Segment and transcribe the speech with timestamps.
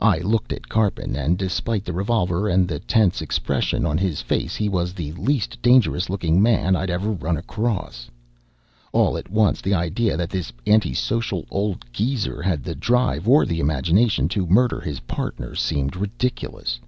[0.00, 4.54] I looked at Karpin, and despite the revolver and the tense expression on his face,
[4.54, 8.08] he was the least dangerous looking man I'd ever run across.
[8.92, 13.44] All at once, the idea that this anti social old geezer had the drive or
[13.44, 16.78] the imagination to murder his partner seemed ridiculous.